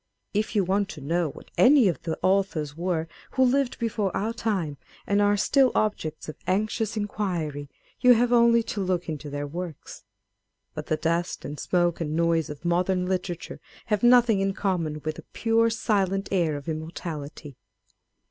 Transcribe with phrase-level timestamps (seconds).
[0.33, 4.33] If you want to know what any of the authors were who lived before our
[4.33, 9.45] time, and are still objects of anxious inquiry, you have only to look into their
[9.45, 10.03] works.
[10.73, 13.59] But the dust and smoke and noise of modern literature
[13.93, 17.55] have nothing in common with the pure, silent air of immortality.